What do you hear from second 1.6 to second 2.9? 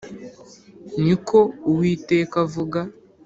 Uwiteka avuga